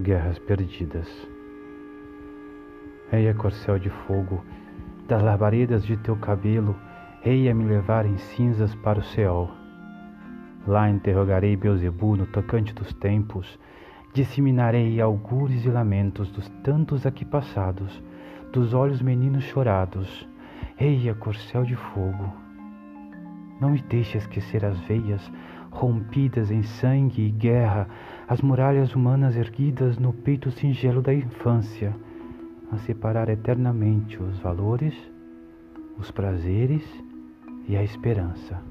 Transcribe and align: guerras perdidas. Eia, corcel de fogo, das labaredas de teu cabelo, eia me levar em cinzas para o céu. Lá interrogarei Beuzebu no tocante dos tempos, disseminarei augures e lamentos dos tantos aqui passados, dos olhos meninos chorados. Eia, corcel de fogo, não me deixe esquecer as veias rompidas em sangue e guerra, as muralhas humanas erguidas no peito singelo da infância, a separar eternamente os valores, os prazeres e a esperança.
guerras 0.00 0.38
perdidas. 0.38 1.08
Eia, 3.12 3.34
corcel 3.34 3.78
de 3.78 3.90
fogo, 3.90 4.42
das 5.06 5.22
labaredas 5.22 5.84
de 5.84 5.96
teu 5.96 6.16
cabelo, 6.16 6.74
eia 7.24 7.54
me 7.54 7.64
levar 7.64 8.06
em 8.06 8.16
cinzas 8.16 8.74
para 8.76 8.98
o 8.98 9.02
céu. 9.02 9.50
Lá 10.66 10.88
interrogarei 10.88 11.56
Beuzebu 11.56 12.16
no 12.16 12.26
tocante 12.26 12.74
dos 12.74 12.92
tempos, 12.94 13.58
disseminarei 14.14 15.00
augures 15.00 15.64
e 15.64 15.68
lamentos 15.68 16.30
dos 16.30 16.48
tantos 16.62 17.06
aqui 17.06 17.24
passados, 17.24 18.02
dos 18.52 18.72
olhos 18.72 19.02
meninos 19.02 19.44
chorados. 19.44 20.28
Eia, 20.78 21.14
corcel 21.14 21.64
de 21.64 21.76
fogo, 21.76 22.32
não 23.60 23.70
me 23.70 23.82
deixe 23.82 24.16
esquecer 24.16 24.64
as 24.64 24.78
veias 24.80 25.30
rompidas 25.70 26.50
em 26.50 26.62
sangue 26.62 27.22
e 27.22 27.30
guerra, 27.30 27.88
as 28.28 28.40
muralhas 28.40 28.94
humanas 28.94 29.36
erguidas 29.36 29.98
no 29.98 30.12
peito 30.12 30.50
singelo 30.50 31.00
da 31.00 31.14
infância, 31.14 31.94
a 32.72 32.78
separar 32.78 33.28
eternamente 33.28 34.22
os 34.22 34.38
valores, 34.38 34.94
os 35.98 36.10
prazeres 36.10 36.84
e 37.68 37.76
a 37.76 37.82
esperança. 37.82 38.62